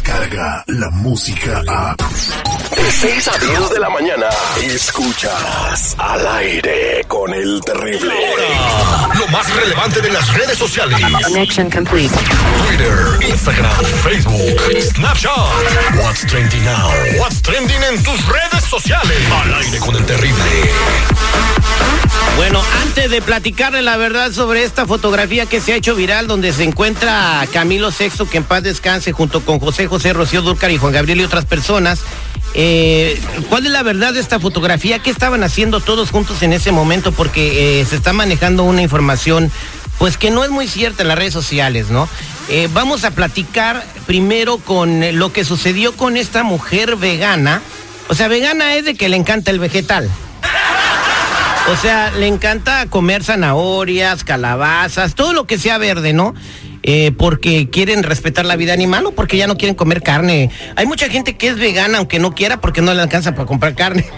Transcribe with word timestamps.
llega 0.00 0.64
la 0.68 0.90
música 0.90 1.62
a... 1.68 1.94
De 1.96 2.90
6 2.90 3.28
a 3.28 3.38
10 3.38 3.70
de 3.70 3.78
la 3.78 3.90
mañana, 3.90 4.26
escuchas 4.62 5.94
al 5.98 6.26
aire 6.26 7.04
con 7.06 7.32
el 7.34 7.60
terrible. 7.60 8.14
Lo 9.18 9.28
más 9.28 9.54
relevante 9.54 10.00
de 10.00 10.10
las 10.10 10.34
redes 10.34 10.56
sociales. 10.56 10.98
Connection 11.24 11.70
complete. 11.70 12.14
Twitter, 12.66 13.11
Instagram, 13.42 13.84
Facebook, 14.04 14.38
Snapchat. 14.78 16.00
What's 16.00 16.24
trending 16.26 16.62
now? 16.62 16.88
What's 17.18 17.42
trending 17.42 17.82
en 17.82 18.00
tus 18.00 18.24
redes 18.28 18.62
sociales. 18.70 19.18
Al 19.32 19.54
aire 19.54 19.80
con 19.80 19.96
el 19.96 20.06
terrible. 20.06 20.44
Bueno, 22.36 22.62
antes 22.82 23.10
de 23.10 23.20
platicarle 23.20 23.82
la 23.82 23.96
verdad 23.96 24.30
sobre 24.30 24.62
esta 24.62 24.86
fotografía 24.86 25.46
que 25.46 25.60
se 25.60 25.72
ha 25.72 25.76
hecho 25.76 25.96
viral, 25.96 26.28
donde 26.28 26.52
se 26.52 26.62
encuentra 26.62 27.44
Camilo 27.52 27.90
Sexto, 27.90 28.30
que 28.30 28.36
en 28.36 28.44
paz 28.44 28.62
descanse, 28.62 29.10
junto 29.10 29.44
con 29.44 29.58
José 29.58 29.88
José, 29.88 30.12
Rocío 30.12 30.42
Dúrcar 30.42 30.70
y 30.70 30.78
Juan 30.78 30.92
Gabriel 30.92 31.22
y 31.22 31.24
otras 31.24 31.44
personas, 31.44 31.98
eh, 32.54 33.20
¿cuál 33.48 33.66
es 33.66 33.72
la 33.72 33.82
verdad 33.82 34.14
de 34.14 34.20
esta 34.20 34.38
fotografía? 34.38 35.00
¿Qué 35.00 35.10
estaban 35.10 35.42
haciendo 35.42 35.80
todos 35.80 36.12
juntos 36.12 36.44
en 36.44 36.52
ese 36.52 36.70
momento? 36.70 37.10
Porque 37.10 37.80
eh, 37.80 37.86
se 37.86 37.96
está 37.96 38.12
manejando 38.12 38.62
una 38.62 38.82
información, 38.82 39.50
pues 39.98 40.16
que 40.16 40.30
no 40.30 40.44
es 40.44 40.50
muy 40.50 40.68
cierta 40.68 41.02
en 41.02 41.08
las 41.08 41.18
redes 41.18 41.32
sociales, 41.32 41.90
¿no? 41.90 42.08
Eh, 42.48 42.68
vamos 42.72 43.04
a 43.04 43.12
platicar 43.12 43.84
primero 44.06 44.58
con 44.58 45.02
eh, 45.02 45.12
lo 45.12 45.32
que 45.32 45.44
sucedió 45.44 45.96
con 45.96 46.16
esta 46.16 46.42
mujer 46.42 46.96
vegana. 46.96 47.62
O 48.08 48.14
sea, 48.14 48.28
vegana 48.28 48.74
es 48.74 48.84
de 48.84 48.94
que 48.94 49.08
le 49.08 49.16
encanta 49.16 49.50
el 49.50 49.58
vegetal. 49.58 50.10
O 51.70 51.76
sea, 51.76 52.10
le 52.10 52.26
encanta 52.26 52.86
comer 52.86 53.22
zanahorias, 53.22 54.24
calabazas, 54.24 55.14
todo 55.14 55.32
lo 55.32 55.46
que 55.46 55.58
sea 55.58 55.78
verde, 55.78 56.12
¿no? 56.12 56.34
Eh, 56.82 57.12
porque 57.16 57.70
quieren 57.70 58.02
respetar 58.02 58.44
la 58.44 58.56
vida 58.56 58.72
animal 58.72 59.06
o 59.06 59.12
porque 59.12 59.36
ya 59.36 59.46
no 59.46 59.56
quieren 59.56 59.76
comer 59.76 60.02
carne. 60.02 60.50
Hay 60.74 60.86
mucha 60.86 61.08
gente 61.08 61.36
que 61.36 61.48
es 61.48 61.56
vegana 61.56 61.98
aunque 61.98 62.18
no 62.18 62.34
quiera 62.34 62.60
porque 62.60 62.82
no 62.82 62.92
le 62.92 63.02
alcanza 63.02 63.36
para 63.36 63.46
comprar 63.46 63.76
carne. 63.76 64.10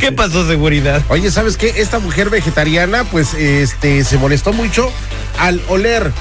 ¿Qué 0.00 0.12
pasó, 0.12 0.46
seguridad? 0.46 1.02
Oye, 1.08 1.30
¿sabes 1.30 1.58
qué? 1.58 1.74
Esta 1.76 1.98
mujer 1.98 2.30
vegetariana, 2.30 3.04
pues, 3.04 3.34
este, 3.34 4.04
se 4.04 4.16
molestó 4.16 4.52
mucho 4.52 4.90
al 5.38 5.62
oler 5.68 6.12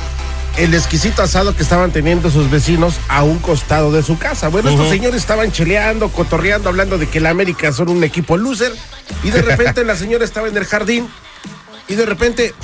el 0.58 0.74
exquisito 0.74 1.22
asado 1.22 1.56
que 1.56 1.62
estaban 1.62 1.92
teniendo 1.92 2.32
sus 2.32 2.50
vecinos 2.50 2.96
a 3.10 3.24
un 3.24 3.38
costado 3.40 3.92
de 3.92 4.02
su 4.02 4.18
casa. 4.18 4.48
Bueno, 4.48 4.70
estos 4.70 4.90
señores 4.90 5.22
estaban 5.22 5.52
cheleando, 5.52 6.10
cotorreando, 6.10 6.70
hablando 6.70 6.98
de 6.98 7.08
que 7.08 7.20
la 7.20 7.30
América 7.30 7.72
son 7.72 7.90
un 7.90 8.04
equipo 8.04 8.38
loser. 8.38 8.74
Y 9.24 9.30
de 9.30 9.42
repente 9.44 9.84
la 9.84 9.96
señora 9.96 10.26
estaba 10.26 10.48
en 10.48 10.58
el 10.58 10.66
jardín 10.66 11.08
y 11.88 11.94
de 11.94 12.06
repente 12.06 12.56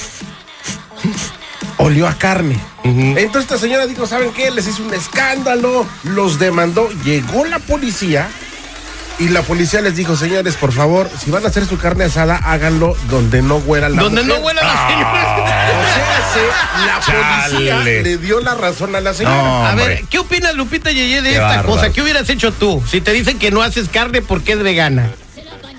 olió 1.77 2.07
a 2.07 2.17
carne. 2.17 2.59
Entonces 2.83 3.43
esta 3.43 3.57
señora 3.57 3.85
dijo, 3.85 4.07
¿saben 4.07 4.31
qué? 4.33 4.49
Les 4.51 4.67
hizo 4.67 4.83
un 4.83 4.93
escándalo, 4.93 5.85
los 6.03 6.39
demandó. 6.39 6.89
Llegó 7.03 7.45
la 7.45 7.59
policía 7.59 8.27
y 9.19 9.29
la 9.29 9.41
policía 9.43 9.81
les 9.81 9.95
dijo, 9.95 10.15
señores, 10.15 10.55
por 10.55 10.71
favor, 10.71 11.09
si 11.23 11.29
van 11.31 11.45
a 11.45 11.47
hacer 11.49 11.65
su 11.65 11.77
carne 11.77 12.05
asada, 12.05 12.37
háganlo 12.43 12.95
donde 13.09 13.41
no 13.41 13.57
huela 13.57 13.89
la 13.89 14.01
Donde 14.01 14.21
no 14.23 14.35
mujer". 14.39 14.43
huela 14.45 14.61
la 14.63 14.87
señora. 14.89 15.69
O 15.69 15.93
sea, 15.93 16.33
se- 16.33 16.85
la 16.87 16.99
policía 17.49 17.77
Chale. 17.77 18.03
le 18.03 18.17
dio 18.17 18.39
la 18.41 18.55
razón 18.55 18.95
a 18.95 19.01
la 19.01 19.13
señora. 19.13 19.35
No. 19.37 19.65
A 19.67 19.75
ver, 19.75 20.03
¿qué 20.09 20.19
opinas, 20.19 20.55
Lupita 20.55 20.91
Yeye, 20.91 21.21
de 21.21 21.29
Qué 21.29 21.35
esta 21.35 21.63
cosa? 21.63 21.91
¿Qué 21.91 22.01
hubieras 22.01 22.27
hecho 22.29 22.51
tú 22.51 22.83
si 22.89 23.01
te 23.01 23.11
dicen 23.11 23.37
que 23.39 23.51
no 23.51 23.61
haces 23.61 23.87
carne 23.89 24.21
porque 24.21 24.53
es 24.53 24.59
vegana? 24.63 25.11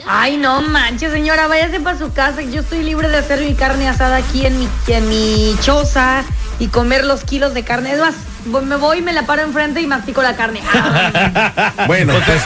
Ay, 0.06 0.36
no 0.36 0.60
manches, 0.60 1.10
señora, 1.12 1.46
váyase 1.46 1.80
para 1.80 1.98
su 1.98 2.12
casa. 2.12 2.42
Yo 2.42 2.60
estoy 2.60 2.82
libre 2.82 3.08
de 3.08 3.16
hacer 3.18 3.40
mi 3.40 3.54
carne 3.54 3.88
asada 3.88 4.16
aquí 4.16 4.44
en 4.44 4.58
mi, 4.58 4.68
en 4.88 5.08
mi 5.08 5.56
choza 5.62 6.22
y 6.58 6.68
comer 6.68 7.04
los 7.04 7.24
kilos 7.24 7.54
de 7.54 7.64
carne. 7.64 7.92
Es 7.94 8.00
más, 8.00 8.14
me 8.44 8.76
voy, 8.76 9.00
me 9.00 9.14
la 9.14 9.24
paro 9.24 9.40
enfrente 9.42 9.80
y 9.80 9.86
mastico 9.86 10.22
la 10.22 10.36
carne. 10.36 10.60
Ah, 10.74 11.72
Bueno, 11.86 12.12
pues, 12.26 12.42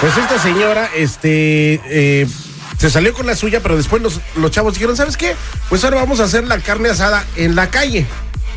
pues 0.00 0.16
esta 0.16 0.38
señora, 0.38 0.90
este, 0.96 1.80
eh, 1.84 2.26
se 2.78 2.90
salió 2.90 3.12
con 3.12 3.26
la 3.26 3.36
suya, 3.36 3.60
pero 3.60 3.76
después 3.76 4.00
los, 4.02 4.20
los 4.36 4.50
chavos 4.50 4.74
dijeron, 4.74 4.96
¿sabes 4.96 5.16
qué? 5.16 5.36
Pues 5.68 5.84
ahora 5.84 5.96
vamos 5.96 6.20
a 6.20 6.24
hacer 6.24 6.46
la 6.46 6.58
carne 6.58 6.88
asada 6.88 7.24
en 7.36 7.54
la 7.54 7.70
calle. 7.70 8.06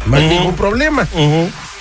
No 0.06 0.18
hay 0.18 0.28
ningún 0.28 0.56
problema. 0.56 1.08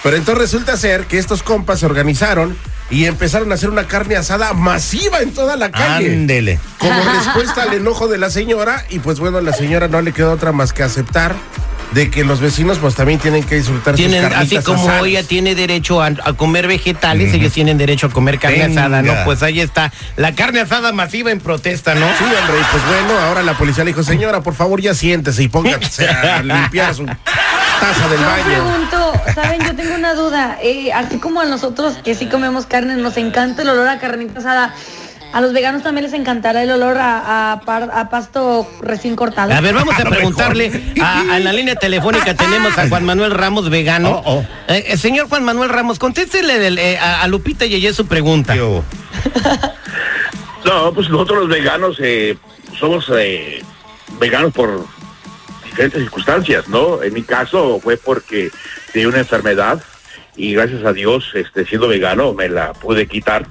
Pero 0.02 0.16
entonces 0.16 0.38
resulta 0.38 0.76
ser 0.76 1.06
que 1.06 1.18
estos 1.18 1.42
compas 1.42 1.80
se 1.80 1.86
organizaron 1.86 2.56
y 2.90 3.06
empezaron 3.06 3.50
a 3.52 3.54
hacer 3.54 3.70
una 3.70 3.86
carne 3.86 4.16
asada 4.16 4.52
masiva 4.52 5.20
en 5.20 5.32
toda 5.32 5.56
la 5.56 5.70
calle. 5.70 6.12
Ándele. 6.12 6.58
Como 6.78 7.00
respuesta 7.18 7.62
al 7.62 7.74
enojo 7.74 8.08
de 8.08 8.18
la 8.18 8.30
señora, 8.30 8.84
y 8.90 8.98
pues 8.98 9.20
bueno, 9.20 9.38
a 9.38 9.42
la 9.42 9.52
señora 9.52 9.88
no 9.88 10.02
le 10.02 10.12
quedó 10.12 10.32
otra 10.32 10.52
más 10.52 10.72
que 10.72 10.82
aceptar 10.82 11.34
de 11.94 12.10
que 12.10 12.25
los 12.25 12.41
vecinos 12.41 12.78
pues 12.78 12.94
también 12.94 13.19
tienen 13.19 13.42
que 13.44 13.56
disfrutar 13.56 13.94
Tienen, 13.94 14.25
sus 14.25 14.32
así 14.34 14.58
como 14.58 14.82
asadas. 14.84 15.06
ella 15.06 15.22
tiene 15.22 15.54
derecho 15.54 16.00
a, 16.03 16.06
a 16.06 16.32
comer 16.34 16.66
vegetales, 16.66 17.32
ellos 17.34 17.53
tienen 17.53 17.76
derecho 17.78 18.06
a 18.06 18.10
comer 18.10 18.38
carne 18.38 18.66
Venga. 18.66 18.80
asada, 18.82 19.03
¿no? 19.03 19.12
Pues 19.25 19.42
ahí 19.42 19.60
está, 19.60 19.92
la 20.16 20.34
carne 20.34 20.60
asada 20.60 20.92
masiva 20.92 21.31
en 21.31 21.41
protesta, 21.41 21.94
¿no? 21.94 22.06
Sí, 22.19 22.25
hombre, 22.25 22.60
y 22.60 22.64
pues 22.70 22.82
bueno, 22.86 23.19
ahora 23.20 23.42
la 23.42 23.56
policía 23.58 23.84
le 23.84 23.91
dijo, 23.91 24.02
señora, 24.02 24.42
por 24.42 24.54
favor 24.54 24.81
ya 24.81 24.94
siéntese 24.94 25.42
y 25.42 25.48
póngase 25.48 26.08
a 26.08 26.42
limpiar 26.42 26.94
su 26.94 27.04
taza 27.04 28.08
del 28.08 28.20
Yo 28.20 28.26
baño. 28.26 28.44
pregunto, 28.44 29.12
¿saben? 29.34 29.60
Yo 29.64 29.75
tengo 29.76 29.94
una 29.94 30.14
duda. 30.14 30.58
Eh, 30.62 30.92
así 30.92 31.19
como 31.19 31.41
a 31.41 31.44
nosotros 31.44 31.98
que 32.04 32.14
sí 32.14 32.26
comemos 32.26 32.66
carne, 32.66 32.97
nos 32.97 33.16
encanta 33.16 33.62
el 33.62 33.69
olor 33.69 33.88
a 33.88 33.98
carnita 33.98 34.38
asada. 34.41 34.75
A 35.32 35.41
los 35.41 35.53
veganos 35.53 35.82
también 35.82 36.04
les 36.04 36.12
encantará 36.12 36.62
el 36.62 36.70
olor 36.70 36.98
a, 36.98 37.53
a 37.53 37.60
par- 37.60 37.91
a 37.94 38.10
pasto 38.10 38.69
recién 38.82 39.16
cortado. 39.16 39.53
A 39.53 39.60
ver, 39.60 39.75
vamos 39.75 39.94
a 39.98 40.04
preguntarle 40.09 40.70
a, 41.00 41.20
a 41.34 41.38
la 41.38 41.53
línea 41.53 41.75
telefónica 41.75 42.34
tenemos 42.34 42.76
a 42.76 42.88
Juan 42.88 43.04
Manuel 43.04 43.31
Ramos 43.32 43.70
vegano. 43.70 44.22
Oh, 44.26 44.38
oh. 44.41 44.47
Eh, 44.72 44.84
eh, 44.88 44.97
señor 44.97 45.28
Juan 45.28 45.44
Manuel 45.44 45.70
Ramos, 45.70 45.98
contéstele 45.98 46.59
del- 46.59 46.78
eh, 46.78 46.98
a, 46.98 47.22
a 47.22 47.28
Lupita 47.28 47.65
Yeye 47.66 47.93
su 47.94 48.06
pregunta. 48.06 48.54
Yo. 48.54 48.82
No, 50.65 50.93
pues 50.94 51.09
nosotros 51.10 51.41
los 51.41 51.49
veganos 51.49 51.97
eh, 52.00 52.37
somos 52.78 53.10
eh, 53.16 53.62
veganos 54.20 54.53
por 54.53 54.87
diferentes 55.64 56.00
circunstancias, 56.00 56.69
¿no? 56.69 57.03
En 57.03 57.12
mi 57.12 57.22
caso 57.22 57.81
fue 57.82 57.97
porque 57.97 58.50
tenía 58.93 59.09
una 59.09 59.19
enfermedad 59.19 59.82
y 60.37 60.54
gracias 60.54 60.84
a 60.84 60.93
Dios, 60.93 61.32
este, 61.34 61.66
siendo 61.66 61.88
vegano, 61.88 62.32
me 62.32 62.49
la 62.49 62.75
pude 62.75 63.09
quitar, 63.09 63.44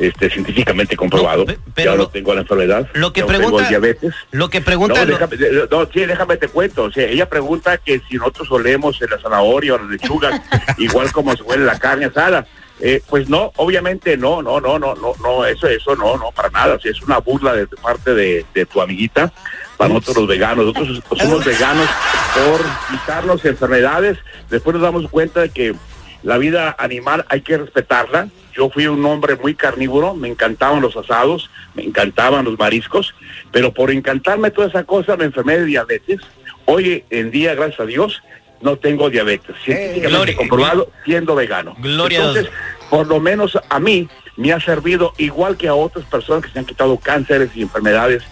este, 0.00 0.30
científicamente 0.30 0.96
comprobado. 0.96 1.40
No, 1.40 1.46
pe- 1.46 1.58
pero 1.74 1.92
ya 1.92 1.96
no 1.98 2.08
tengo 2.08 2.34
la 2.34 2.40
enfermedad. 2.42 2.88
lo 2.94 3.12
que 3.12 3.24
pregunta- 3.24 3.56
tengo 3.58 3.68
diabetes. 3.68 4.14
Lo 4.30 4.48
que 4.50 4.60
pregunta... 4.60 5.04
No, 5.04 5.06
déjame, 5.06 5.36
no, 5.70 5.86
sí, 5.92 6.06
déjame 6.06 6.36
te 6.36 6.48
cuento. 6.48 6.84
O 6.84 6.92
sea, 6.92 7.06
ella 7.06 7.28
pregunta 7.28 7.78
que 7.78 8.00
si 8.08 8.16
nosotros 8.16 8.50
olemos 8.50 9.00
en 9.02 9.10
la 9.10 9.18
zanahoria 9.18 9.74
o 9.74 9.78
la 9.78 9.84
lechuga, 9.90 10.42
igual 10.78 11.10
como 11.12 11.36
se 11.36 11.42
huele 11.42 11.64
la 11.64 11.78
carne 11.78 12.06
asada. 12.06 12.46
Eh, 12.80 13.02
pues 13.08 13.28
no, 13.28 13.52
obviamente 13.56 14.16
no, 14.16 14.40
no, 14.40 14.60
no, 14.60 14.78
no, 14.78 14.94
no, 14.94 15.12
no, 15.20 15.44
eso, 15.44 15.66
eso 15.66 15.96
no, 15.96 16.16
no, 16.16 16.30
para 16.30 16.48
nada. 16.50 16.76
O 16.76 16.80
sea, 16.80 16.92
es 16.92 17.02
una 17.02 17.18
burla 17.18 17.52
de 17.54 17.66
parte 17.66 18.14
de, 18.14 18.46
de 18.54 18.66
tu 18.66 18.80
amiguita. 18.80 19.32
Para 19.76 19.88
nosotros 19.94 20.18
los 20.18 20.28
veganos, 20.28 20.66
nosotros 20.66 21.02
somos 21.18 21.44
veganos 21.44 21.88
por 22.34 22.60
quitarnos 22.90 23.44
enfermedades. 23.44 24.18
Después 24.48 24.74
nos 24.74 24.82
damos 24.82 25.08
cuenta 25.10 25.40
de 25.40 25.48
que 25.50 25.74
la 26.22 26.38
vida 26.38 26.76
animal 26.78 27.24
hay 27.28 27.40
que 27.40 27.58
respetarla. 27.58 28.28
Yo 28.58 28.68
fui 28.70 28.88
un 28.88 29.04
hombre 29.06 29.36
muy 29.36 29.54
carnívoro, 29.54 30.14
me 30.14 30.26
encantaban 30.26 30.82
los 30.82 30.96
asados, 30.96 31.48
me 31.76 31.84
encantaban 31.84 32.44
los 32.44 32.58
mariscos, 32.58 33.14
pero 33.52 33.72
por 33.72 33.92
encantarme 33.92 34.50
toda 34.50 34.66
esa 34.66 34.82
cosa 34.82 35.16
me 35.16 35.26
enfermé 35.26 35.58
de 35.58 35.64
diabetes. 35.66 36.20
Hoy 36.64 37.04
en 37.10 37.30
día, 37.30 37.54
gracias 37.54 37.78
a 37.78 37.84
Dios, 37.86 38.20
no 38.60 38.76
tengo 38.76 39.10
diabetes. 39.10 39.54
Científicamente 39.64 40.08
Gloria- 40.08 40.36
comprobado 40.36 40.90
siendo 41.04 41.36
vegano. 41.36 41.76
Gloria 41.78 42.18
a 42.18 42.22
Dios. 42.32 42.36
Entonces, 42.36 42.52
por 42.90 43.06
lo 43.06 43.20
menos 43.20 43.56
a 43.68 43.78
mí 43.78 44.08
me 44.36 44.52
ha 44.52 44.58
servido 44.60 45.12
igual 45.18 45.56
que 45.56 45.68
a 45.68 45.74
otras 45.74 46.04
personas 46.06 46.44
que 46.44 46.50
se 46.50 46.58
han 46.58 46.64
quitado 46.64 46.98
cánceres 46.98 47.50
y 47.54 47.62
enfermedades 47.62 48.24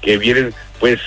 que 0.00 0.16
vienen 0.16 0.54
pues 0.80 0.98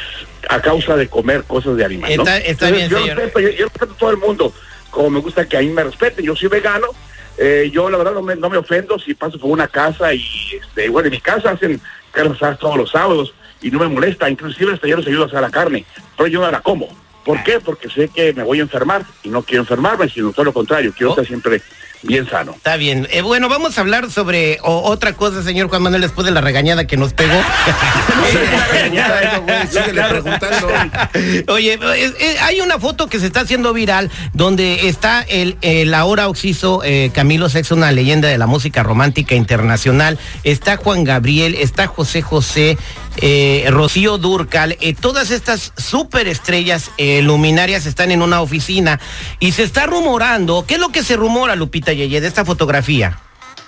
a 0.50 0.62
causa 0.62 0.96
de 0.96 1.08
comer 1.08 1.44
cosas 1.46 1.78
de 1.78 1.84
animal. 1.86 2.16
¿no? 2.16 2.22
Está- 2.22 2.38
está 2.38 2.68
Entonces, 2.68 2.78
bien, 2.78 2.90
yo 2.92 3.00
señor. 3.00 3.18
respeto, 3.18 3.40
yo, 3.40 3.50
yo 3.50 3.66
respeto 3.66 3.94
a 3.94 3.98
todo 3.98 4.12
el 4.12 4.18
mundo, 4.18 4.54
como 4.92 5.10
me 5.10 5.20
gusta 5.20 5.48
que 5.50 5.58
a 5.58 5.62
mí 5.62 5.70
me 5.70 5.84
respeten. 5.84 6.24
Yo 6.24 6.36
soy 6.36 6.48
vegano, 6.48 6.88
eh, 7.38 7.70
yo 7.72 7.90
la 7.90 7.98
verdad 7.98 8.14
no 8.14 8.22
me, 8.22 8.36
no 8.36 8.50
me 8.50 8.58
ofendo 8.58 8.98
si 9.00 9.14
paso 9.14 9.38
por 9.40 9.52
una 9.52 9.68
casa 9.68 10.14
y 10.14 10.24
este, 10.62 10.90
bueno, 10.90 11.08
en 11.08 11.12
mi 11.14 11.22
casa 11.22 11.52
hacen 11.52 11.80
carne 12.12 12.34
asada 12.36 12.56
todos 12.58 12.78
los 12.78 12.90
sábados 12.92 13.34
y 13.62 13.70
no 13.72 13.80
me 13.80 13.88
molesta, 13.88 14.30
inclusive 14.30 14.74
hasta 14.74 14.88
yo 14.88 14.98
les 14.98 15.08
ayudo 15.08 15.24
a 15.24 15.28
hacer 15.28 15.42
la 15.42 15.50
carne, 15.52 15.86
pero 16.16 16.28
yo 16.28 16.42
no 16.42 16.50
la 16.52 16.62
como. 16.62 16.88
¿Por 17.26 17.44
qué? 17.44 17.60
Porque 17.60 17.90
sé 17.90 18.08
que 18.08 18.32
me 18.34 18.44
voy 18.44 18.60
a 18.60 18.62
enfermar 18.62 19.04
y 19.24 19.30
no 19.30 19.44
quiero 19.44 19.64
enfermarme, 19.64 20.08
sino 20.10 20.32
todo 20.32 20.46
lo 20.46 20.54
contrario, 20.54 20.94
quiero 20.96 21.10
Oh. 21.10 21.14
estar 21.14 21.26
siempre 21.28 21.62
bien 22.04 22.30
sano. 22.30 22.54
Está 22.56 22.76
bien. 22.78 23.08
Eh, 23.12 23.22
bueno, 23.22 23.50
vamos 23.50 23.78
a 23.78 23.82
hablar 23.82 24.10
sobre 24.12 24.60
o- 24.64 24.82
otra 24.90 25.14
cosa, 25.14 25.44
señor 25.44 25.68
Juan 25.70 25.82
Manuel, 25.84 26.02
después 26.02 26.26
de 26.26 26.32
la 26.32 26.42
regañada 26.42 26.86
que 26.88 26.98
nos 26.98 27.14
pegó. 27.14 27.34
Oye, 31.48 31.74
eh, 31.74 32.14
eh, 32.20 32.36
hay 32.42 32.62
una 32.62 32.80
foto 32.80 33.08
que 33.08 33.20
se 33.20 33.28
está 33.28 33.42
haciendo 33.42 33.74
viral 33.74 34.12
donde 34.34 34.88
está 34.88 35.22
el, 35.22 35.58
el 35.62 35.94
ahora 35.94 36.28
occiso 36.28 36.82
eh, 36.84 37.12
Camilo 37.14 37.50
Sexto, 37.50 37.76
una 37.76 37.92
leyenda 37.92 38.28
de 38.28 38.38
la 38.38 38.48
música 38.48 38.84
romántica 38.84 39.36
internacional. 39.36 40.18
Está 40.44 40.78
Juan 40.78 41.04
Gabriel, 41.04 41.56
está 41.56 41.88
José 41.88 42.22
José. 42.22 42.78
Eh, 43.18 43.66
Rocío 43.70 44.18
Durcal, 44.18 44.78
eh, 44.80 44.94
todas 44.94 45.32
estas 45.32 45.74
superestrellas 45.78 46.92
eh, 46.98 47.22
luminarias 47.22 47.86
están 47.86 48.12
en 48.12 48.22
una 48.22 48.42
oficina 48.42 49.00
y 49.40 49.52
se 49.52 49.64
está 49.64 49.86
rumorando, 49.86 50.66
¿qué 50.68 50.76
es 50.76 50.80
lo 50.80 50.90
que 50.90 51.04
se 51.04 51.16
rumora, 51.16 51.56
Lupita 51.56 51.94
Yeye, 51.94 52.22
de 52.22 52.28
esta 52.28 52.46
fotografía? 52.46 53.20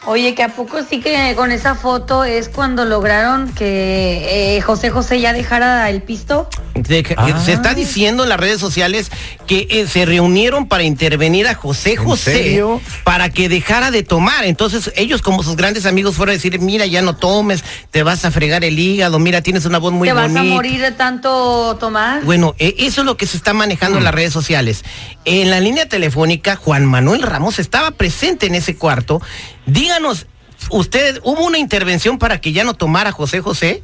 Oye, 0.05 0.33
que 0.33 0.43
a 0.43 0.49
poco 0.49 0.81
sí 0.83 1.01
que 1.01 1.33
con 1.35 1.51
esa 1.51 1.75
foto 1.75 2.23
es 2.23 2.47
cuando 2.47 2.85
lograron 2.85 3.51
que 3.53 4.55
eh, 4.55 4.61
José 4.61 4.89
José 4.89 5.19
ya 5.19 5.33
dejara 5.33 5.89
el 5.89 6.01
pisto. 6.01 6.47
De 6.83 7.15
Ah. 7.17 7.39
Se 7.43 7.53
está 7.53 7.73
diciendo 7.73 8.23
en 8.23 8.29
las 8.29 8.39
redes 8.39 8.59
sociales 8.59 9.11
que 9.47 9.67
eh, 9.69 9.87
se 9.87 10.05
reunieron 10.05 10.67
para 10.67 10.83
intervenir 10.83 11.47
a 11.47 11.55
José 11.55 11.95
José 11.95 12.63
para 13.03 13.29
que 13.29 13.49
dejara 13.49 13.91
de 13.91 14.03
tomar. 14.03 14.45
Entonces 14.45 14.91
ellos 14.95 15.21
como 15.21 15.43
sus 15.43 15.55
grandes 15.55 15.85
amigos 15.85 16.15
fueron 16.15 16.31
a 16.31 16.35
decir, 16.35 16.59
mira, 16.59 16.85
ya 16.85 17.01
no 17.01 17.15
tomes, 17.15 17.63
te 17.91 18.03
vas 18.03 18.25
a 18.25 18.31
fregar 18.31 18.63
el 18.63 18.77
hígado, 18.79 19.19
mira, 19.19 19.41
tienes 19.41 19.65
una 19.65 19.77
voz 19.77 19.91
muy 19.93 20.07
Te 20.07 20.13
vas 20.13 20.31
bonita. 20.31 20.41
a 20.41 20.43
morir 20.55 20.81
de 20.81 20.91
tanto 20.91 21.77
tomar. 21.79 22.23
Bueno, 22.23 22.55
eh, 22.59 22.75
eso 22.79 23.01
es 23.01 23.05
lo 23.05 23.17
que 23.17 23.25
se 23.27 23.37
está 23.37 23.53
manejando 23.53 23.95
Mm. 23.95 23.99
en 23.99 24.03
las 24.03 24.13
redes 24.15 24.33
sociales. 24.33 24.83
En 25.25 25.49
la 25.49 25.59
línea 25.59 25.87
telefónica, 25.87 26.55
Juan 26.55 26.85
Manuel 26.85 27.21
Ramos 27.21 27.59
estaba 27.59 27.91
presente 27.91 28.45
en 28.47 28.55
ese 28.55 28.75
cuarto. 28.75 29.21
Díganos, 29.65 30.27
¿usted 30.69 31.19
hubo 31.23 31.43
una 31.45 31.57
intervención 31.57 32.17
para 32.19 32.39
que 32.41 32.51
ya 32.51 32.63
no 32.63 32.73
tomara 32.73 33.11
José 33.11 33.41
José? 33.41 33.83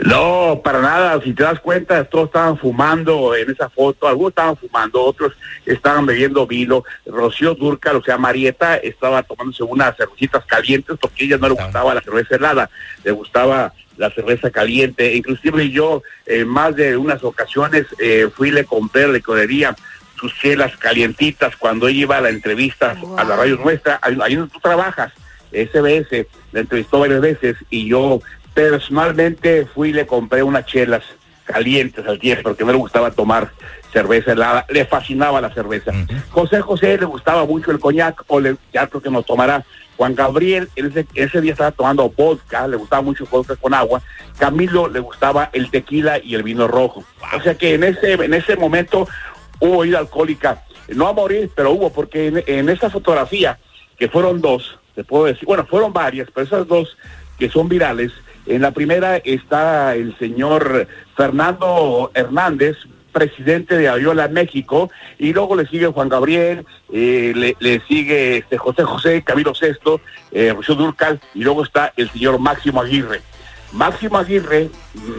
No, 0.00 0.60
para 0.62 0.80
nada. 0.80 1.20
Si 1.22 1.32
te 1.32 1.42
das 1.42 1.60
cuenta, 1.60 2.04
todos 2.04 2.26
estaban 2.26 2.58
fumando 2.58 3.34
en 3.34 3.50
esa 3.50 3.68
foto. 3.68 4.08
Algunos 4.08 4.30
estaban 4.30 4.56
fumando, 4.56 5.02
otros 5.02 5.32
estaban 5.66 6.06
bebiendo 6.06 6.46
vino. 6.46 6.84
Rocío 7.06 7.54
Durcal, 7.54 7.96
o 7.96 8.02
sea, 8.02 8.18
Marieta, 8.18 8.76
estaba 8.76 9.22
tomándose 9.22 9.62
unas 9.62 9.96
cervecitas 9.96 10.44
calientes 10.46 10.96
porque 11.00 11.24
a 11.24 11.26
ella 11.26 11.38
no 11.38 11.48
le 11.48 11.54
gustaba 11.54 11.94
la 11.94 12.00
cerveza 12.00 12.36
helada, 12.36 12.70
le 13.02 13.10
gustaba 13.12 13.72
la 13.96 14.10
cerveza 14.10 14.50
caliente. 14.50 15.14
Inclusive 15.14 15.70
yo, 15.70 16.02
en 16.26 16.48
más 16.48 16.74
de 16.76 16.96
unas 16.96 17.22
ocasiones, 17.22 17.86
eh, 17.98 18.28
fui 18.34 18.48
y 18.48 18.52
le 18.52 18.64
compré 18.64 19.08
licorería 19.08 19.74
sus 20.18 20.34
chelas 20.34 20.76
calientitas 20.76 21.56
cuando 21.56 21.88
ella 21.88 22.00
iba 22.00 22.16
a 22.18 22.20
la 22.20 22.30
entrevista 22.30 22.96
a 23.16 23.24
la 23.24 23.36
radio 23.36 23.56
nuestra, 23.56 23.98
ahí 24.02 24.16
ahí 24.22 24.36
donde 24.36 24.52
tú 24.52 24.60
trabajas. 24.60 25.12
SBS 25.52 26.26
la 26.52 26.60
entrevistó 26.60 27.00
varias 27.00 27.20
veces 27.20 27.56
y 27.70 27.86
yo 27.86 28.20
personalmente 28.54 29.66
fui 29.66 29.90
y 29.90 29.92
le 29.92 30.06
compré 30.06 30.42
unas 30.42 30.64
chelas 30.64 31.02
calientes 31.44 32.06
al 32.06 32.18
tiempo 32.18 32.44
porque 32.44 32.64
no 32.64 32.72
le 32.72 32.78
gustaba 32.78 33.10
tomar 33.10 33.50
cerveza 33.92 34.32
helada, 34.32 34.66
le 34.70 34.84
fascinaba 34.86 35.40
la 35.40 35.52
cerveza. 35.52 35.92
José 36.30 36.60
José 36.60 36.98
le 36.98 37.04
gustaba 37.04 37.44
mucho 37.44 37.70
el 37.70 37.78
coñac, 37.78 38.24
o 38.26 38.40
le, 38.40 38.56
ya 38.72 38.86
creo 38.86 39.02
que 39.02 39.10
no 39.10 39.22
tomará. 39.22 39.64
Juan 39.96 40.16
Gabriel 40.16 40.68
ese, 40.74 41.06
ese 41.14 41.40
día 41.40 41.52
estaba 41.52 41.70
tomando 41.70 42.10
vodka, 42.10 42.66
le 42.66 42.76
gustaba 42.76 43.02
mucho 43.02 43.24
el 43.24 43.30
vodka 43.30 43.54
con 43.54 43.74
agua. 43.74 44.02
Camilo 44.38 44.88
le 44.88 44.98
gustaba 44.98 45.50
el 45.52 45.70
tequila 45.70 46.18
y 46.18 46.34
el 46.34 46.42
vino 46.42 46.66
rojo. 46.66 47.04
O 47.36 47.40
sea 47.40 47.54
que 47.54 47.74
en 47.74 47.84
ese, 47.84 48.14
en 48.14 48.34
ese 48.34 48.56
momento 48.56 49.06
hubo 49.60 49.82
vida 49.82 49.98
alcohólica. 49.98 50.64
No 50.88 51.06
a 51.06 51.12
morir, 51.12 51.50
pero 51.54 51.70
hubo, 51.70 51.92
porque 51.92 52.26
en, 52.26 52.42
en 52.46 52.68
esa 52.68 52.90
fotografía, 52.90 53.58
que 53.96 54.08
fueron 54.08 54.40
dos, 54.40 54.78
te 54.96 55.04
puedo 55.04 55.26
decir, 55.26 55.44
bueno, 55.46 55.64
fueron 55.66 55.92
varias, 55.92 56.28
pero 56.34 56.46
esas 56.46 56.66
dos 56.66 56.96
que 57.38 57.48
son 57.48 57.68
virales, 57.68 58.12
en 58.46 58.62
la 58.62 58.72
primera 58.72 59.16
está 59.16 59.94
el 59.94 60.16
señor 60.18 60.86
Fernando 61.16 62.10
Hernández, 62.14 62.76
presidente 63.12 63.76
de 63.76 63.88
Ayola, 63.88 64.28
México, 64.28 64.90
y 65.18 65.32
luego 65.32 65.56
le 65.56 65.66
sigue 65.66 65.86
Juan 65.86 66.08
Gabriel, 66.08 66.66
eh, 66.92 67.32
le, 67.34 67.56
le 67.60 67.80
sigue 67.86 68.38
este 68.38 68.58
José 68.58 68.82
José, 68.82 69.22
Camilo 69.22 69.54
Sesto, 69.54 70.00
eh, 70.32 70.52
Rocío 70.54 70.74
Durcal, 70.74 71.20
y 71.32 71.42
luego 71.42 71.62
está 71.62 71.92
el 71.96 72.10
señor 72.10 72.38
Máximo 72.38 72.82
Aguirre. 72.82 73.22
Máximo 73.72 74.18
Aguirre 74.18 74.68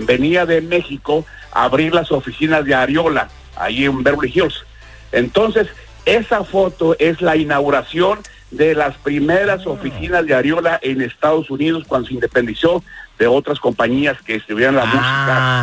venía 0.05 0.45
de 0.45 0.61
México 0.61 1.25
a 1.51 1.63
abrir 1.63 1.93
las 1.93 2.11
oficinas 2.11 2.65
de 2.65 2.75
Ariola, 2.75 3.29
ahí 3.55 3.85
en 3.85 4.03
Beverly 4.03 4.31
Hills. 4.33 4.65
Entonces, 5.11 5.67
esa 6.05 6.43
foto 6.43 6.95
es 6.99 7.21
la 7.21 7.35
inauguración 7.35 8.19
de 8.51 8.75
las 8.75 8.95
primeras 8.97 9.65
oficinas 9.65 10.25
de 10.25 10.33
Ariola 10.33 10.79
en 10.81 11.01
Estados 11.01 11.49
Unidos 11.49 11.83
cuando 11.87 12.07
se 12.07 12.13
independizó 12.13 12.83
de 13.17 13.27
otras 13.27 13.59
compañías 13.59 14.21
que 14.21 14.35
estuvieran 14.35 14.75
la 14.75 14.83
Ah. 14.83 14.85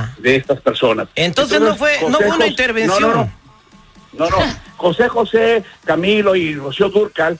música 0.08 0.22
de 0.22 0.36
estas 0.36 0.60
personas. 0.60 1.08
Entonces 1.14 1.60
no 1.60 1.76
fue- 1.76 1.98
no 2.08 2.16
fue 2.18 2.26
una 2.26 2.36
José- 2.36 2.48
intervención. 2.48 3.00
No, 3.00 3.08
no, 3.08 3.14
no. 3.14 3.32
No, 4.12 4.30
no. 4.30 4.36
José 4.76 5.08
José, 5.08 5.62
Camilo 5.84 6.34
y 6.34 6.54
Rocío 6.54 6.88
Durcal 6.88 7.38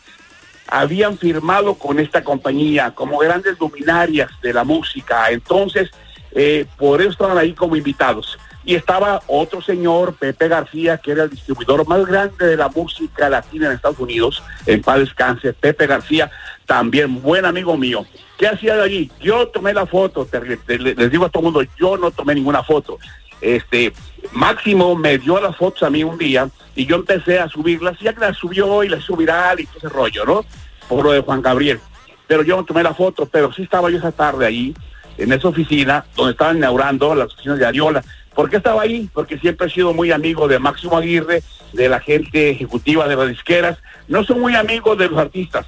habían 0.69 1.19
firmado 1.19 1.75
con 1.75 1.99
esta 1.99 2.23
compañía 2.25 2.93
como 2.94 3.19
grandes 3.19 3.59
luminarias 3.59 4.31
de 4.43 4.53
la 4.53 4.64
música. 4.64 5.31
Entonces, 5.31 5.91
eh, 6.32 6.67
por 6.79 7.00
eso 7.03 7.11
estaban 7.11 7.37
ahí 7.37 7.53
como 7.53 7.76
invitados. 7.76 8.38
Y 8.64 8.75
estaba 8.75 9.23
otro 9.26 9.61
señor, 9.61 10.14
Pepe 10.14 10.49
García, 10.49 10.99
que 10.99 11.12
era 11.12 11.25
el 11.25 11.31
distribuidor 11.31 11.87
más 11.87 12.05
grande 12.06 12.47
de 12.47 12.56
la 12.56 12.69
música 12.69 13.29
latina 13.29 13.67
en 13.67 13.73
Estados 13.73 13.99
Unidos, 13.99 14.43
en 14.67 14.82
paz 14.82 15.00
descanse, 15.00 15.53
Pepe 15.53 15.87
García, 15.87 16.31
también 16.67 17.20
buen 17.20 17.44
amigo 17.44 17.76
mío. 17.76 18.06
¿Qué 18.38 18.47
hacía 18.47 18.76
de 18.76 18.82
allí? 18.82 19.11
Yo 19.20 19.49
tomé 19.49 19.73
la 19.75 19.87
foto, 19.87 20.29
les 20.67 21.11
digo 21.11 21.25
a 21.25 21.29
todo 21.29 21.41
el 21.41 21.53
mundo, 21.53 21.62
yo 21.79 21.97
no 21.97 22.11
tomé 22.11 22.35
ninguna 22.35 22.62
foto. 22.62 22.99
Este, 23.41 23.93
Máximo 24.32 24.94
me 24.94 25.19
dio 25.19 25.41
las 25.41 25.56
fotos 25.56 25.82
a 25.82 25.91
mí 25.91 26.05
un 26.05 26.17
día 26.17 26.49
y 26.75 26.87
yo 26.87 26.97
empecé 26.97 27.41
a 27.41 27.49
subirlas, 27.49 27.99
ya 27.99 28.12
que 28.12 28.20
las 28.20 28.37
subió 28.37 28.82
y 28.85 28.88
las 28.88 29.06
viral 29.08 29.61
y 29.61 29.67
todo 29.67 29.79
ese 29.79 29.88
rollo, 29.88 30.25
¿no? 30.25 30.44
Por 30.88 31.05
lo 31.05 31.12
de 31.12 31.20
Juan 31.20 31.43
Gabriel. 31.43 31.81
Pero 32.26 32.43
yo 32.43 32.56
no 32.56 32.65
tomé 32.65 32.82
la 32.82 32.94
foto, 32.94 33.26
pero 33.26 33.53
sí 33.53 33.62
estaba 33.62 33.91
yo 33.91 33.99
esa 33.99 34.12
tarde 34.12 34.47
ahí, 34.47 34.75
en 35.22 35.32
esa 35.32 35.48
oficina, 35.48 36.04
donde 36.16 36.32
estaban 36.32 36.56
inaugurando 36.56 37.14
las 37.14 37.32
oficinas 37.32 37.58
de 37.58 37.66
Ariola. 37.66 38.04
¿Por 38.34 38.50
qué 38.50 38.56
estaba 38.56 38.82
ahí? 38.82 39.08
Porque 39.12 39.38
siempre 39.38 39.66
he 39.66 39.70
sido 39.70 39.92
muy 39.92 40.10
amigo 40.10 40.48
de 40.48 40.58
Máximo 40.58 40.96
Aguirre, 40.96 41.42
de 41.72 41.88
la 41.88 42.00
gente 42.00 42.50
ejecutiva 42.50 43.06
de 43.06 43.16
las 43.16 43.28
disqueras. 43.28 43.78
No 44.08 44.24
soy 44.24 44.38
muy 44.38 44.54
amigo 44.54 44.96
de 44.96 45.08
los 45.08 45.19
artistas. 45.19 45.66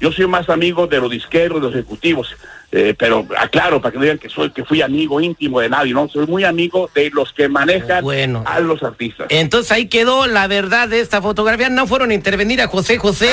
Yo 0.00 0.12
soy 0.12 0.26
más 0.26 0.48
amigo 0.48 0.86
de 0.86 1.00
los 1.00 1.10
disqueros, 1.10 1.60
de 1.60 1.66
los 1.66 1.74
ejecutivos. 1.74 2.36
Eh, 2.70 2.94
pero 2.98 3.26
aclaro, 3.38 3.80
para 3.80 3.92
que 3.92 3.96
no 3.96 4.02
digan 4.02 4.18
que 4.18 4.28
soy 4.28 4.50
que 4.50 4.62
fui 4.62 4.82
amigo 4.82 5.22
íntimo 5.22 5.60
de 5.60 5.70
nadie, 5.70 5.94
no, 5.94 6.06
soy 6.06 6.26
muy 6.26 6.44
amigo 6.44 6.90
de 6.94 7.08
los 7.14 7.32
que 7.32 7.48
manejan 7.48 8.04
Bueno. 8.04 8.44
a 8.46 8.60
los 8.60 8.82
artistas. 8.82 9.26
Entonces 9.30 9.72
ahí 9.72 9.86
quedó 9.88 10.26
la 10.26 10.46
verdad 10.48 10.86
de 10.86 11.00
esta 11.00 11.22
fotografía. 11.22 11.70
No 11.70 11.86
fueron 11.86 12.10
a 12.10 12.14
intervenir 12.14 12.60
a 12.60 12.68
José 12.68 12.98
José. 12.98 13.30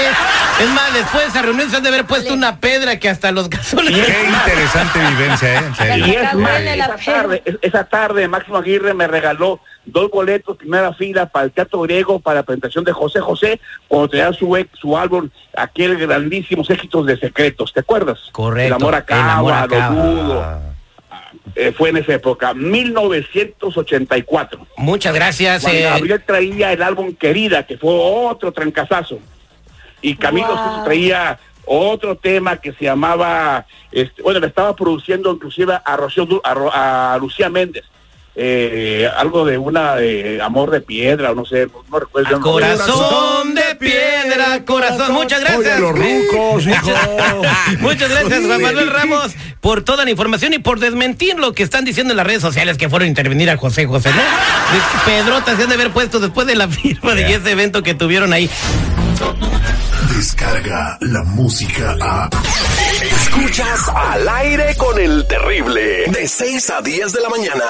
Es 0.62 0.69
más, 0.69 0.93
después 0.93 1.24
de 1.24 1.29
esa 1.31 1.41
reunión 1.41 1.69
se 1.69 1.75
han 1.75 1.83
de 1.83 1.89
haber 1.89 2.05
puesto 2.05 2.33
una 2.33 2.62
pedra 2.62 2.98
que 2.98 3.09
hasta 3.09 3.33
los 3.33 3.50
gasoles. 3.50 3.93
Qué 3.93 4.24
interesante 4.33 5.00
vivencia, 5.00 5.53
¿eh? 5.53 5.63
En 5.65 5.75
serio. 5.75 6.07
Y 6.07 6.12
es 6.12 6.33
más, 6.36 7.05
tarde, 7.05 7.43
esa 7.62 7.83
tarde 7.83 8.27
Máximo 8.29 8.55
Aguirre 8.57 8.93
me 8.93 9.07
regaló 9.07 9.59
dos 9.85 10.09
boletos, 10.09 10.57
primera 10.57 10.93
fila 10.93 11.27
para 11.27 11.45
el 11.45 11.51
Teatro 11.51 11.81
Griego, 11.81 12.19
para 12.19 12.39
la 12.39 12.43
presentación 12.43 12.83
de 12.83 12.91
José 12.91 13.19
José, 13.19 13.59
cuando 13.87 14.09
tenía 14.09 14.33
su, 14.33 14.55
ex- 14.57 14.77
su 14.79 14.97
álbum, 14.97 15.29
aquel 15.55 15.97
grandísimos 15.97 16.69
éxitos 16.69 17.05
de 17.05 17.17
secretos, 17.17 17.71
¿te 17.73 17.81
acuerdas? 17.81 18.19
Correcto, 18.31 18.67
El 18.67 18.73
amor 18.81 19.03
El 19.07 19.13
amor 19.19 19.53
acaba, 19.53 19.91
lo 19.93 20.11
dudo. 20.11 20.45
Eh, 21.55 21.71
fue 21.71 21.89
en 21.89 21.97
esa 21.97 22.13
época, 22.15 22.53
1984. 22.53 24.67
Muchas 24.77 25.13
gracias. 25.13 25.61
Juan 25.63 25.75
eh, 25.75 25.81
Gabriel 25.83 26.23
traía 26.25 26.73
el 26.73 26.81
álbum 26.81 27.13
Querida, 27.15 27.65
que 27.65 27.77
fue 27.77 27.91
otro 27.93 28.51
trancazazo. 28.51 29.19
Y 30.01 30.15
Camilo 30.15 30.47
Wow. 30.47 30.83
Traía 30.85 31.39
otro 31.65 32.15
tema 32.15 32.57
que 32.57 32.73
se 32.73 32.85
llamaba, 32.85 33.65
este, 33.91 34.21
bueno, 34.21 34.39
le 34.39 34.47
estaba 34.47 34.75
produciendo 34.75 35.31
inclusive 35.31 35.77
a, 35.83 35.97
Rocío 35.97 36.27
a, 36.43 36.53
Ro- 36.53 36.71
a 36.73 37.17
Lucía 37.19 37.49
Méndez. 37.49 37.83
Eh, 38.37 39.09
algo 39.15 39.45
de 39.45 39.57
una 39.57 39.99
eh, 39.99 40.41
amor 40.41 40.69
de 40.69 40.81
piedra, 40.81 41.31
o 41.31 41.35
no 41.35 41.45
sé, 41.45 41.67
no, 41.89 41.99
recuerdo. 41.99 42.41
Corazón 42.41 43.55
de 43.55 43.75
piedra, 43.75 44.65
corazón. 44.65 45.13
Muchas 45.13 45.39
gracias. 45.39 45.79
Oye, 45.79 45.79
los 45.79 45.91
rucos, 45.91 46.67
hijo. 46.67 46.91
Muchas 47.79 48.09
gracias, 48.09 48.45
Juan 48.45 48.61
Manuel 48.61 48.91
Ramos, 48.91 49.31
por 49.61 49.83
toda 49.83 50.03
la 50.03 50.11
información 50.11 50.53
y 50.53 50.59
por 50.59 50.79
desmentir 50.79 51.39
lo 51.39 51.53
que 51.53 51.63
están 51.63 51.85
diciendo 51.85 52.11
en 52.11 52.17
las 52.17 52.27
redes 52.27 52.41
sociales 52.41 52.77
que 52.77 52.89
fueron 52.89 53.05
a 53.05 53.09
intervenir 53.09 53.49
a 53.49 53.57
José 53.57 53.85
José, 53.85 54.09
¿no? 54.09 54.21
Pedrota 55.05 55.55
se 55.55 55.63
han 55.63 55.69
de 55.69 55.75
haber 55.75 55.91
puesto 55.91 56.19
después 56.19 56.45
de 56.45 56.55
la 56.55 56.67
firma 56.67 57.15
de 57.15 57.35
ese 57.35 57.51
evento 57.51 57.83
que 57.83 57.93
tuvieron 57.93 58.33
ahí. 58.33 58.49
Descarga 60.15 60.97
la 61.01 61.23
música 61.23 61.95
a. 62.01 62.29
Escuchas 63.01 63.89
al 63.93 64.27
aire 64.27 64.75
con 64.77 64.99
el 64.99 65.25
terrible. 65.27 66.05
De 66.11 66.27
6 66.27 66.69
a 66.69 66.81
10 66.81 67.13
de 67.13 67.21
la 67.21 67.29
mañana. 67.29 67.63